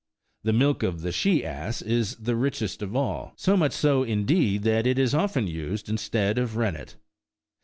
[0.43, 4.63] The milk of the she ass is the richest of all, so much so, indeed,
[4.63, 6.95] that it is often used instead of rennet.